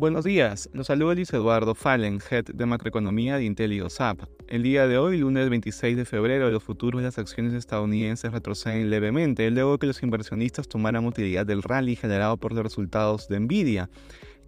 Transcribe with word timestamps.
Buenos 0.00 0.24
días, 0.24 0.70
los 0.72 0.86
saluda 0.86 1.14
Luis 1.14 1.30
Eduardo 1.30 1.74
Fallen, 1.74 2.20
Head 2.30 2.46
de 2.54 2.64
Macroeconomía 2.64 3.36
de 3.36 3.44
IntelioSAP. 3.44 4.20
El 4.48 4.62
día 4.62 4.88
de 4.88 4.96
hoy, 4.96 5.18
lunes 5.18 5.50
26 5.50 5.94
de 5.94 6.06
febrero, 6.06 6.50
los 6.50 6.62
futuros 6.62 7.02
de 7.02 7.08
las 7.08 7.18
acciones 7.18 7.52
estadounidenses 7.52 8.32
retroceden 8.32 8.88
levemente 8.88 9.50
luego 9.50 9.76
que 9.76 9.86
los 9.86 10.02
inversionistas 10.02 10.68
tomaran 10.68 11.04
utilidad 11.04 11.44
del 11.44 11.62
rally 11.62 11.96
generado 11.96 12.38
por 12.38 12.54
los 12.54 12.62
resultados 12.62 13.28
de 13.28 13.40
Nvidia, 13.40 13.90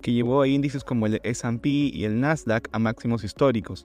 que 0.01 0.15
llevó 0.15 0.41
a 0.41 0.49
índices 0.49 0.85
como 0.85 1.05
el 1.05 1.21
S&P 1.23 1.69
y 1.69 2.05
el 2.07 2.19
Nasdaq 2.19 2.71
a 2.73 2.79
máximos 2.79 3.23
históricos. 3.23 3.85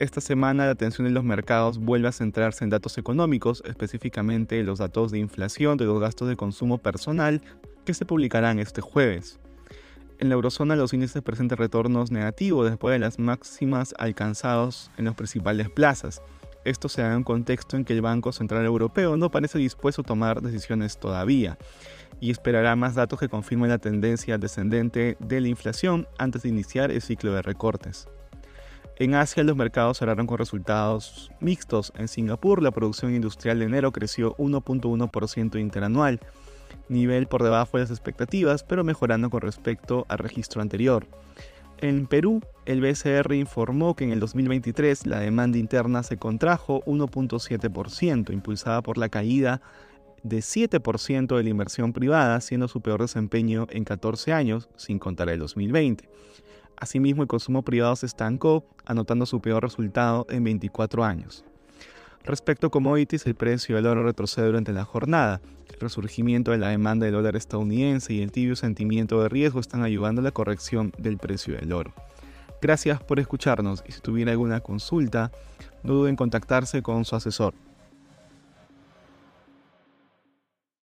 Esta 0.00 0.20
semana 0.20 0.66
la 0.66 0.72
atención 0.72 1.06
de 1.06 1.14
los 1.14 1.24
mercados 1.24 1.78
vuelve 1.78 2.08
a 2.08 2.12
centrarse 2.12 2.62
en 2.62 2.68
datos 2.68 2.98
económicos, 2.98 3.62
específicamente 3.64 4.62
los 4.64 4.80
datos 4.80 5.12
de 5.12 5.18
inflación 5.18 5.78
de 5.78 5.86
los 5.86 5.98
gastos 5.98 6.28
de 6.28 6.36
consumo 6.36 6.76
personal 6.76 7.40
que 7.86 7.94
se 7.94 8.04
publicarán 8.04 8.58
este 8.58 8.82
jueves. 8.82 9.40
En 10.20 10.28
la 10.28 10.34
eurozona 10.34 10.76
los 10.76 10.92
índices 10.92 11.22
presentan 11.22 11.56
retornos 11.56 12.10
negativos 12.10 12.68
después 12.68 12.92
de 12.92 12.98
las 12.98 13.18
máximas 13.18 13.94
alcanzados 13.98 14.90
en 14.98 15.06
las 15.06 15.14
principales 15.14 15.70
plazas. 15.70 16.20
Esto 16.62 16.90
se 16.90 17.00
da 17.00 17.12
en 17.12 17.16
un 17.16 17.24
contexto 17.24 17.78
en 17.78 17.86
que 17.86 17.94
el 17.94 18.02
Banco 18.02 18.30
Central 18.30 18.66
Europeo 18.66 19.16
no 19.16 19.30
parece 19.30 19.58
dispuesto 19.58 20.02
a 20.02 20.04
tomar 20.04 20.42
decisiones 20.42 20.98
todavía 20.98 21.56
y 22.20 22.30
esperará 22.30 22.76
más 22.76 22.94
datos 22.94 23.18
que 23.18 23.30
confirmen 23.30 23.70
la 23.70 23.78
tendencia 23.78 24.36
descendente 24.36 25.16
de 25.20 25.40
la 25.40 25.48
inflación 25.48 26.06
antes 26.18 26.42
de 26.42 26.50
iniciar 26.50 26.90
el 26.90 27.00
ciclo 27.00 27.32
de 27.32 27.40
recortes. 27.40 28.06
En 28.96 29.14
Asia 29.14 29.42
los 29.42 29.56
mercados 29.56 29.96
cerraron 29.96 30.26
con 30.26 30.36
resultados 30.36 31.30
mixtos. 31.40 31.94
En 31.96 32.08
Singapur 32.08 32.62
la 32.62 32.72
producción 32.72 33.14
industrial 33.14 33.58
de 33.58 33.64
enero 33.64 33.90
creció 33.90 34.36
1.1% 34.36 35.58
interanual, 35.58 36.20
nivel 36.90 37.26
por 37.26 37.42
debajo 37.42 37.78
de 37.78 37.84
las 37.84 37.90
expectativas, 37.90 38.64
pero 38.64 38.84
mejorando 38.84 39.30
con 39.30 39.40
respecto 39.40 40.04
al 40.08 40.18
registro 40.18 40.60
anterior. 40.60 41.06
En 41.78 42.06
Perú, 42.06 42.42
el 42.66 42.82
BCR 42.82 43.32
informó 43.32 43.96
que 43.96 44.04
en 44.04 44.12
el 44.12 44.20
2023 44.20 45.06
la 45.06 45.20
demanda 45.20 45.56
interna 45.56 46.02
se 46.02 46.18
contrajo 46.18 46.82
1.7%, 46.84 48.34
impulsada 48.34 48.82
por 48.82 48.98
la 48.98 49.08
caída 49.08 49.62
de 50.22 50.40
7% 50.40 51.36
de 51.36 51.42
la 51.42 51.48
inversión 51.48 51.94
privada, 51.94 52.38
siendo 52.42 52.68
su 52.68 52.82
peor 52.82 53.00
desempeño 53.00 53.66
en 53.70 53.84
14 53.84 54.34
años, 54.34 54.68
sin 54.76 54.98
contar 54.98 55.30
el 55.30 55.38
2020. 55.38 56.06
Asimismo, 56.76 57.22
el 57.22 57.28
consumo 57.28 57.62
privado 57.62 57.96
se 57.96 58.06
estancó, 58.06 58.66
anotando 58.84 59.24
su 59.24 59.40
peor 59.40 59.62
resultado 59.62 60.26
en 60.28 60.44
24 60.44 61.04
años. 61.04 61.44
Respecto 62.24 62.66
a 62.66 62.70
commodities, 62.70 63.26
el 63.26 63.34
precio 63.34 63.76
del 63.76 63.86
oro 63.86 64.02
retrocede 64.02 64.46
durante 64.46 64.72
la 64.72 64.84
jornada. 64.84 65.40
Resurgimiento 65.80 66.50
de 66.50 66.58
la 66.58 66.68
demanda 66.68 67.06
del 67.06 67.14
dólar 67.14 67.36
estadounidense 67.36 68.12
y 68.12 68.20
el 68.20 68.32
tibio 68.32 68.54
sentimiento 68.54 69.22
de 69.22 69.30
riesgo 69.30 69.60
están 69.60 69.82
ayudando 69.82 70.20
a 70.20 70.24
la 70.24 70.30
corrección 70.30 70.92
del 70.98 71.16
precio 71.16 71.56
del 71.56 71.72
oro. 71.72 71.94
Gracias 72.60 73.02
por 73.02 73.18
escucharnos 73.18 73.82
y 73.88 73.92
si 73.92 74.00
tuviera 74.00 74.32
alguna 74.32 74.60
consulta, 74.60 75.32
no 75.82 75.94
duden 75.94 76.10
en 76.10 76.16
contactarse 76.16 76.82
con 76.82 77.06
su 77.06 77.16
asesor. 77.16 77.54